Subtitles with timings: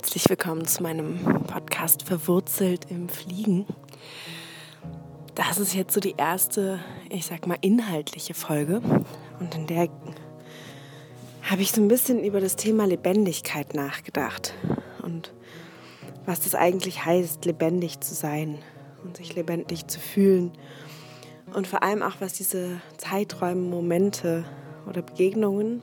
[0.00, 3.66] herzlich willkommen zu meinem Podcast Verwurzelt im Fliegen.
[5.34, 6.80] Das ist jetzt so die erste,
[7.10, 8.80] ich sag mal, inhaltliche Folge.
[9.40, 9.90] Und in der
[11.42, 14.54] habe ich so ein bisschen über das Thema Lebendigkeit nachgedacht.
[15.02, 15.34] Und
[16.24, 18.58] was das eigentlich heißt, lebendig zu sein
[19.04, 20.52] und sich lebendig zu fühlen.
[21.52, 24.46] Und vor allem auch, was diese Zeiträume, Momente
[24.88, 25.82] oder Begegnungen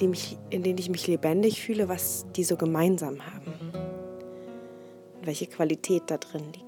[0.00, 3.52] die mich, in denen ich mich lebendig fühle, was die so gemeinsam haben.
[5.18, 6.67] Und welche Qualität da drin liegt.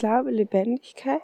[0.00, 1.20] Glaube, Lebendigkeit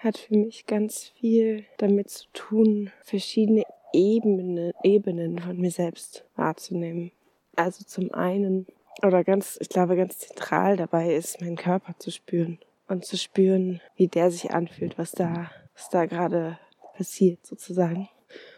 [0.00, 7.12] hat für mich ganz viel damit zu tun, verschiedene Ebenen, Ebenen von mir selbst wahrzunehmen.
[7.54, 8.66] Also zum einen,
[9.02, 12.58] oder ganz, ich glaube, ganz zentral dabei ist, meinen Körper zu spüren
[12.88, 16.58] und zu spüren, wie der sich anfühlt, was da, was da gerade
[16.96, 18.08] passiert, sozusagen.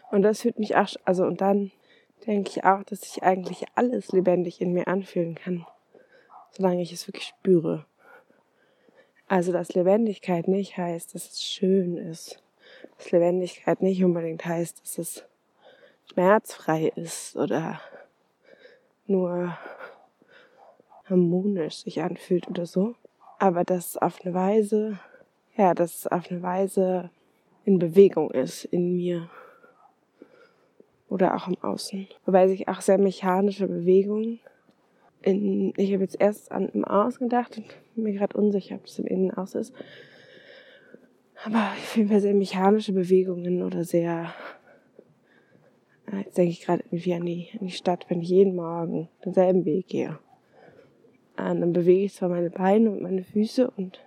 [0.09, 1.71] Und das fühlt mich auch, also und dann
[2.25, 5.67] denke ich auch, dass ich eigentlich alles lebendig in mir anfühlen kann,
[6.49, 7.85] solange ich es wirklich spüre.
[9.31, 12.43] Also, dass Lebendigkeit nicht heißt, dass es schön ist.
[12.97, 15.23] Dass Lebendigkeit nicht unbedingt heißt, dass es
[16.11, 17.79] schmerzfrei ist oder
[19.07, 19.57] nur
[21.05, 22.95] harmonisch sich anfühlt oder so.
[23.39, 24.99] Aber dass es auf eine Weise,
[25.55, 27.09] ja, dass es auf eine Weise
[27.63, 29.29] in Bewegung ist in mir
[31.07, 32.05] oder auch im Außen.
[32.25, 34.41] Wobei sich auch sehr mechanische Bewegungen
[35.23, 38.99] in, ich habe jetzt erst an im Aus gedacht und mir gerade unsicher, ob es
[38.99, 39.73] im Innen aus ist.
[41.43, 44.33] Aber ich finde sehr mechanische Bewegungen oder sehr,
[46.11, 49.09] äh, jetzt denke ich gerade irgendwie an die, an die Stadt, wenn ich jeden Morgen
[49.25, 50.19] denselben Weg gehe.
[51.37, 53.99] Und äh, dann bewege ich zwar meine Beine und meine Füße und,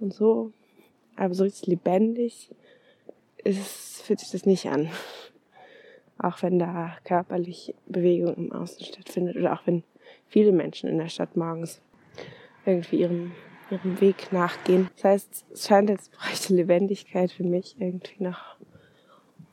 [0.00, 0.52] und so,
[1.16, 2.50] aber so richtig lebendig
[3.42, 4.88] ist, fühlt sich das nicht an.
[6.18, 9.82] Auch wenn da körperlich Bewegung im Außen stattfindet oder auch wenn
[10.34, 11.80] viele Menschen in der Stadt morgens
[12.66, 13.30] irgendwie ihrem,
[13.70, 14.90] ihrem Weg nachgehen.
[14.96, 18.56] Das heißt, es scheint jetzt bräuchte Lebendigkeit für mich irgendwie noch,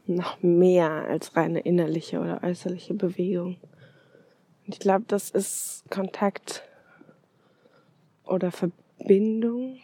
[0.08, 3.58] noch mehr als reine innerliche oder äußerliche Bewegung.
[4.66, 6.64] Und ich glaube, das ist Kontakt
[8.26, 9.78] oder Verbindung.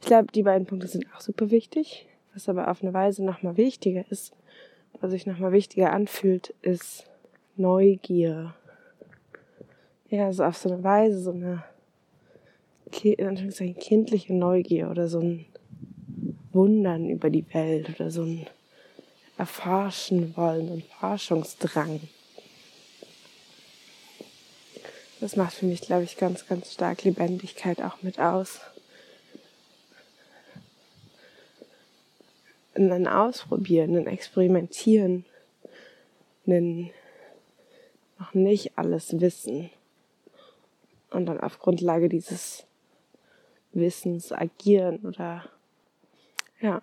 [0.00, 2.06] Ich glaube, die beiden Punkte sind auch super wichtig.
[2.32, 4.36] Was aber auf eine Weise nochmal wichtiger ist,
[5.00, 7.09] was sich nochmal wichtiger anfühlt, ist
[7.60, 8.54] Neugier.
[10.08, 11.62] Ja, so auf so eine Weise, so eine
[13.02, 15.46] in kindliche Neugier oder so ein
[16.52, 18.46] Wundern über die Welt oder so ein
[19.38, 22.00] Erforschen wollen und Forschungsdrang.
[25.20, 28.60] Das macht für mich, glaube ich, ganz, ganz stark Lebendigkeit auch mit aus.
[32.74, 35.26] ein Ausprobieren, ein Experimentieren,
[36.46, 36.90] ein
[38.20, 39.70] noch nicht alles wissen
[41.10, 42.66] und dann auf Grundlage dieses
[43.72, 45.48] Wissens agieren oder
[46.60, 46.82] ja.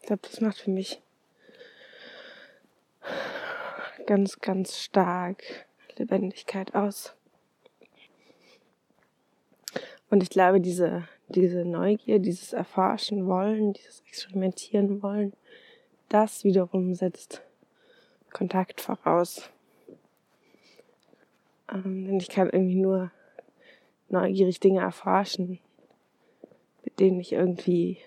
[0.00, 1.00] Ich glaube, das macht für mich
[4.06, 5.42] ganz, ganz stark
[5.96, 7.14] Lebendigkeit aus.
[10.10, 15.32] Und ich glaube, diese, diese Neugier, dieses Erforschen wollen, dieses Experimentieren wollen,
[16.10, 17.42] das wiederum setzt
[18.34, 19.48] Kontakt voraus.
[21.72, 23.10] Ähm, denn ich kann irgendwie nur
[24.10, 25.60] neugierig Dinge erforschen,
[26.84, 27.98] mit denen ich irgendwie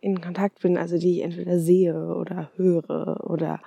[0.00, 3.60] in Kontakt bin, also die ich entweder sehe oder höre oder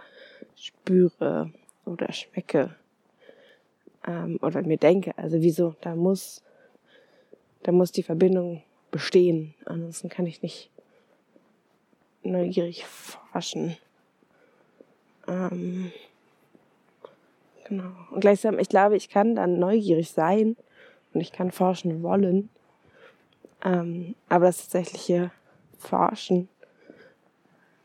[0.55, 1.51] spüre
[1.85, 2.75] oder schmecke
[4.07, 5.17] ähm, oder mir denke.
[5.17, 6.43] Also wieso, da muss,
[7.63, 9.53] da muss die Verbindung bestehen.
[9.65, 10.69] Ansonsten kann ich nicht
[12.23, 13.75] neugierig forschen.
[15.27, 15.91] Ähm,
[17.67, 17.91] genau.
[18.11, 20.55] Und gleichsam, ich glaube, ich kann dann neugierig sein
[21.13, 22.49] und ich kann forschen wollen.
[23.63, 25.31] Ähm, aber das tatsächliche
[25.77, 26.49] Forschen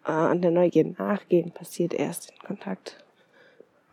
[0.05, 3.05] äh, und der Neugier nachgehen passiert erst in Kontakt.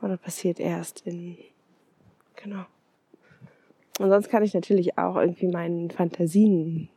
[0.01, 1.37] Oder passiert erst in,
[2.35, 2.65] genau.
[3.99, 6.89] Und sonst kann ich natürlich auch irgendwie meinen Fantasien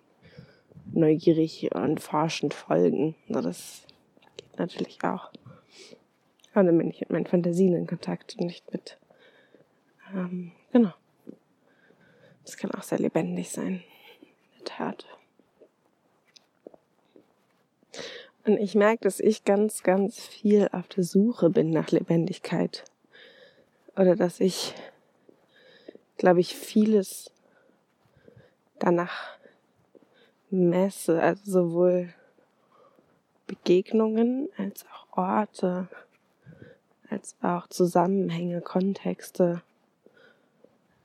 [0.93, 3.15] neugierig und forschend folgen.
[3.29, 3.87] Das
[4.37, 5.31] geht natürlich auch.
[6.65, 8.99] Dann bin ich mit meinen Fantasien in Kontakt und nicht mit,
[10.15, 10.95] ähm, genau.
[12.45, 13.83] Das kann auch sehr lebendig sein,
[14.23, 15.05] in der Tat.
[18.47, 22.85] Und ich merke, dass ich ganz, ganz viel auf der Suche bin nach Lebendigkeit.
[23.97, 24.73] Oder dass ich,
[26.17, 27.33] glaube ich, vieles
[28.79, 29.37] danach
[30.49, 31.21] messe.
[31.21, 32.15] Also sowohl
[33.47, 35.89] Begegnungen als auch Orte,
[37.11, 39.63] als auch Zusammenhänge, Kontexte.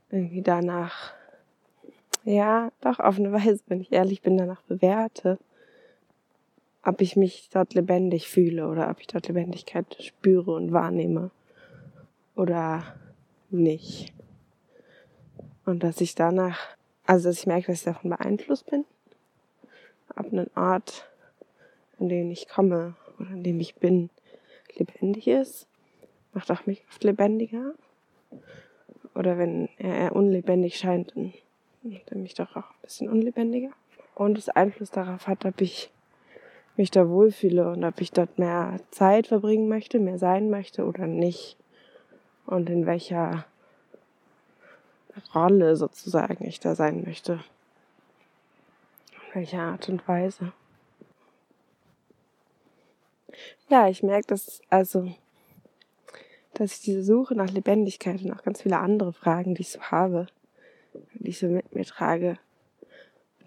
[0.10, 1.14] Irgendwie danach,
[2.24, 5.38] ja, doch auf eine Weise, wenn ich ehrlich bin, danach bewerte
[6.84, 11.32] ob ich mich dort lebendig fühle oder ob ich dort Lebendigkeit spüre und wahrnehme
[12.36, 12.84] oder
[13.50, 14.14] nicht.
[15.66, 16.60] Und dass ich danach,
[17.06, 18.86] also dass ich merke, dass ich davon beeinflusst bin,
[20.16, 21.08] ob ein Ort,
[22.00, 24.10] an dem ich komme oder an dem ich bin,
[24.76, 25.68] lebendig ist,
[26.34, 27.74] macht auch mich oft lebendiger.
[29.16, 31.34] Oder wenn er eher unlebendig scheint, dann
[31.84, 33.72] macht er mich doch auch ein bisschen unlebendiger.
[34.16, 35.92] Und es Einfluss darauf hat, ob ich
[36.78, 41.08] mich da wohlfühle und ob ich dort mehr Zeit verbringen möchte, mehr sein möchte oder
[41.08, 41.58] nicht.
[42.46, 43.46] Und in welcher
[45.36, 47.44] Rolle sozusagen ich da sein möchte.
[49.14, 50.54] In welcher Art und Weise.
[53.70, 55.14] Ja, ich merke, dass also,
[56.54, 59.82] dass ich diese Suche nach Lebendigkeit und auch ganz viele andere Fragen, die ich so
[59.82, 60.28] habe,
[61.14, 62.38] die ich so mit mir trage,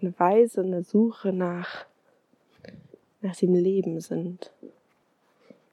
[0.01, 1.85] eine Weise, eine Suche nach
[3.25, 4.51] nach dem Leben sind.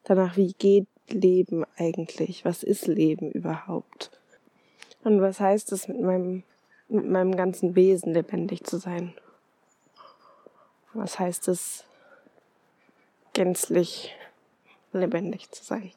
[0.05, 2.45] Danach, wie geht Leben eigentlich?
[2.45, 4.11] Was ist Leben überhaupt?
[5.05, 6.43] Und was heißt es, mit meinem,
[6.89, 9.15] mit meinem ganzen Wesen lebendig zu sein?
[10.95, 11.85] Was heißt es,
[13.33, 14.15] gänzlich
[14.93, 15.93] lebendig zu sein?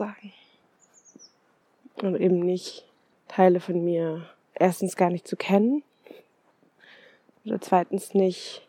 [0.00, 0.32] Sozusagen.
[2.02, 2.86] Und eben nicht
[3.28, 5.82] Teile von mir erstens gar nicht zu kennen
[7.44, 8.62] oder zweitens nicht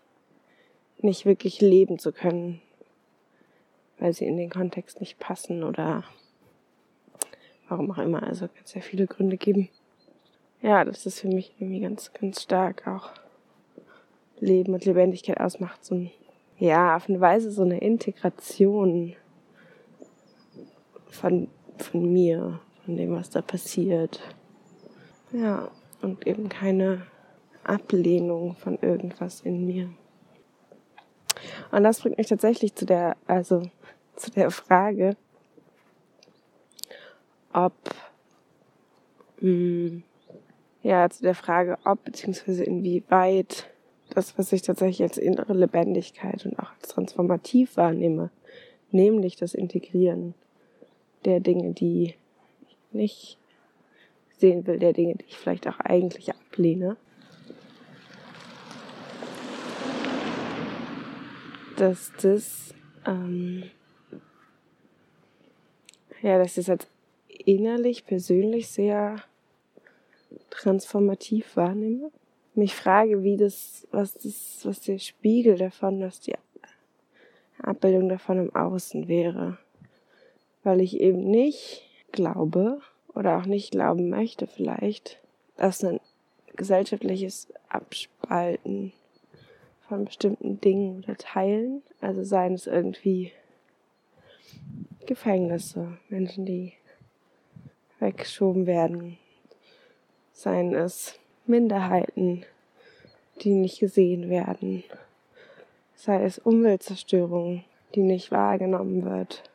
[1.04, 2.62] nicht wirklich leben zu können,
[4.00, 6.04] weil sie in den Kontext nicht passen oder
[7.68, 8.24] warum auch immer.
[8.24, 9.70] Also kann es ja viele Gründe geben.
[10.62, 13.10] Ja, das ist für mich irgendwie ganz, ganz stark auch
[14.40, 15.84] Leben und Lebendigkeit ausmacht.
[15.84, 16.12] So ein,
[16.60, 19.16] ja, auf eine Weise so eine Integration
[21.12, 21.48] von,
[21.78, 24.20] von mir, von dem, was da passiert.
[25.32, 25.70] Ja,
[26.02, 27.06] und eben keine
[27.64, 29.90] Ablehnung von irgendwas in mir.
[31.72, 33.64] Und das bringt mich tatsächlich zu der, also
[34.16, 35.16] zu der Frage,
[37.54, 37.74] ob,
[39.40, 40.04] mh, hm,
[40.84, 43.70] ja, zu der Frage, ob beziehungsweise inwieweit
[44.10, 48.32] das, was ich tatsächlich als innere Lebendigkeit und auch als transformativ wahrnehme,
[48.92, 50.34] nämlich das Integrieren
[51.26, 52.16] der Dinge, die
[52.64, 53.38] ich nicht
[54.38, 56.98] sehen will, der Dinge, die ich vielleicht auch eigentlich ablehne,
[61.78, 62.74] dass das,
[63.06, 63.64] ähm,
[66.22, 66.88] ja, dass das als
[67.28, 69.24] innerlich, persönlich sehr
[70.50, 72.12] transformativ wahrnehme.
[72.54, 76.36] Mich frage, wie das, was das, was der Spiegel davon, was die
[77.62, 79.58] Abbildung davon im Außen wäre.
[80.64, 82.82] Weil ich eben nicht glaube
[83.14, 85.20] oder auch nicht glauben möchte vielleicht,
[85.58, 86.00] dass ein
[86.56, 88.94] gesellschaftliches Abspalten
[89.88, 91.82] von bestimmten Dingen oder Teilen.
[92.00, 93.32] Also seien es irgendwie
[95.06, 96.74] Gefängnisse, Menschen, die
[98.00, 99.18] weggeschoben werden,
[100.32, 102.46] seien es Minderheiten,
[103.42, 104.84] die nicht gesehen werden,
[105.96, 107.64] sei es Umweltzerstörung,
[107.96, 109.51] die nicht wahrgenommen wird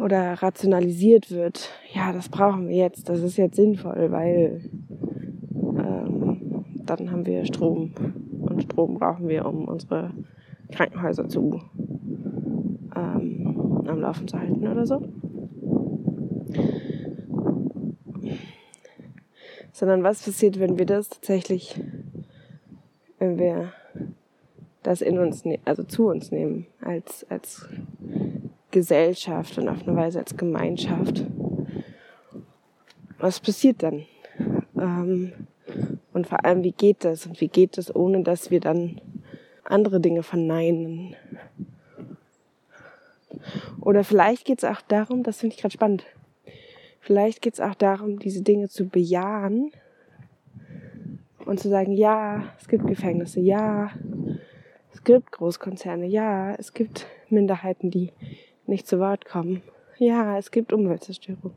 [0.00, 1.70] oder rationalisiert wird.
[1.92, 4.70] Ja, das brauchen wir jetzt, das ist jetzt sinnvoll, weil
[6.90, 7.92] dann haben wir Strom.
[8.40, 10.10] Und Strom brauchen wir, um unsere
[10.72, 11.60] Krankenhäuser zu
[12.96, 15.08] ähm, am Laufen zu halten oder so.
[19.72, 21.80] Sondern was passiert, wenn wir das tatsächlich,
[23.18, 23.72] wenn wir
[24.82, 27.68] das in uns, ne also zu uns nehmen, als, als
[28.70, 31.24] Gesellschaft und auf eine Weise als Gemeinschaft.
[33.18, 34.06] Was passiert dann?
[34.76, 35.32] Ähm,
[36.12, 37.26] und vor allem, wie geht das?
[37.26, 39.00] Und wie geht das, ohne dass wir dann
[39.64, 41.14] andere Dinge verneinen?
[43.80, 46.04] Oder vielleicht geht es auch darum, das finde ich gerade spannend,
[47.00, 49.70] vielleicht geht es auch darum, diese Dinge zu bejahen
[51.46, 53.90] Und zu sagen, ja, es gibt Gefängnisse, ja,
[54.92, 58.12] es gibt Großkonzerne, ja, es gibt Minderheiten, die
[58.70, 59.62] nicht zu Wort kommen.
[59.98, 61.52] Ja, es gibt Umweltzerstörung.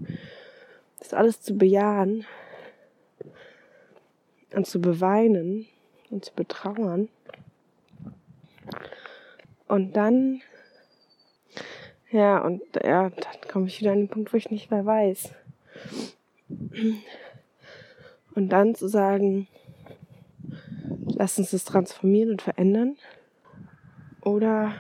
[0.99, 2.25] Das alles zu bejahen
[4.53, 5.67] und zu beweinen
[6.09, 7.09] und zu betrauern.
[9.67, 10.41] Und dann,
[12.11, 15.33] ja, und ja, dann komme ich wieder an den Punkt, wo ich nicht mehr weiß.
[18.35, 19.47] Und dann zu sagen,
[21.05, 22.97] lass uns das transformieren und verändern.
[24.21, 24.73] Oder,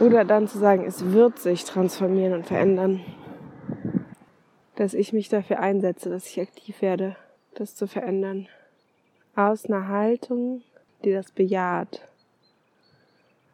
[0.00, 3.00] oder dann zu sagen, es wird sich transformieren und verändern.
[4.76, 7.16] Dass ich mich dafür einsetze, dass ich aktiv werde,
[7.54, 8.48] das zu verändern.
[9.36, 10.62] Aus einer Haltung,
[11.04, 12.06] die das bejaht.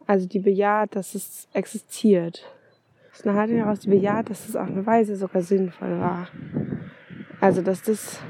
[0.07, 2.45] Also die bejaht, dass es existiert.
[3.13, 6.29] Aus einer Haltung heraus, die bejaht, dass es auf eine Weise sogar sinnvoll war.
[7.41, 8.21] Also dass das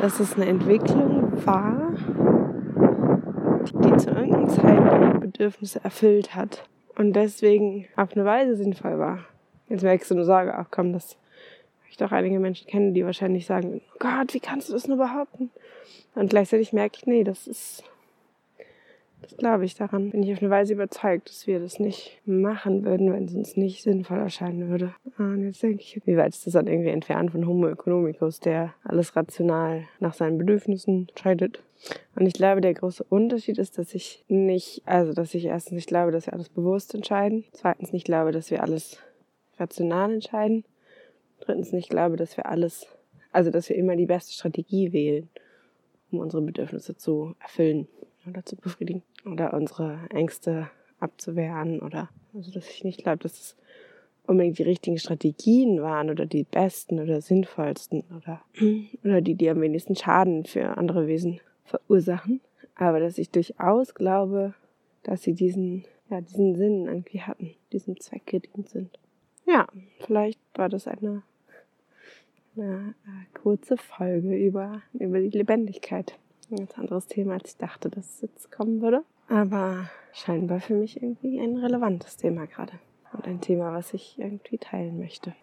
[0.00, 1.94] dass es eine Entwicklung war,
[3.72, 9.20] die zu irgendeinem Zeitpunkt Bedürfnisse erfüllt hat und deswegen auf eine Weise sinnvoll war.
[9.68, 11.16] Jetzt merkst du nur Sorge, ach komm, das
[11.88, 14.98] ich doch einige Menschen kenne, die wahrscheinlich sagen, oh Gott, wie kannst du das nur
[14.98, 15.50] behaupten?
[16.14, 17.84] Und gleichzeitig merke ich, nee, das ist
[19.24, 20.10] das glaube ich daran.
[20.10, 23.56] Bin ich auf eine Weise überzeugt, dass wir das nicht machen würden, wenn es uns
[23.56, 24.94] nicht sinnvoll erscheinen würde.
[25.16, 28.74] Und jetzt denke ich, wie weit ist das dann irgendwie entfernt von Homo economicus, der
[28.84, 31.62] alles rational nach seinen Bedürfnissen entscheidet?
[32.14, 35.88] Und ich glaube, der große Unterschied ist, dass ich nicht, also dass ich erstens nicht
[35.88, 37.44] glaube, dass wir alles bewusst entscheiden.
[37.52, 38.98] Zweitens nicht glaube, dass wir alles
[39.58, 40.64] rational entscheiden.
[41.40, 42.86] Drittens nicht glaube, dass wir alles,
[43.32, 45.28] also dass wir immer die beste Strategie wählen,
[46.10, 47.88] um unsere Bedürfnisse zu erfüllen
[48.26, 53.56] oder zu befriedigen oder unsere Ängste abzuwehren oder also dass ich nicht glaube, dass es
[54.26, 58.40] unbedingt die richtigen Strategien waren oder die besten oder sinnvollsten oder,
[59.04, 62.40] oder die, die am wenigsten Schaden für andere Wesen verursachen.
[62.74, 64.54] Aber dass ich durchaus glaube,
[65.02, 68.98] dass sie diesen, ja, diesen Sinn irgendwie hatten, diesem Zweck gedient sind.
[69.46, 69.66] Ja,
[70.00, 71.22] vielleicht war das eine,
[72.56, 76.18] eine, eine kurze Folge über, über die Lebendigkeit.
[76.50, 79.02] Ein ganz anderes Thema, als ich dachte, dass es jetzt kommen würde.
[79.28, 82.72] Aber scheinbar für mich irgendwie ein relevantes Thema gerade.
[83.12, 85.32] Und ein Thema, was ich irgendwie teilen möchte.